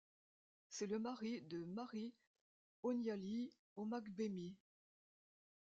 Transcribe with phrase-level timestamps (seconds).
[0.67, 2.15] C'est le mari de Mary
[2.81, 4.57] Onyali-Omagbemi.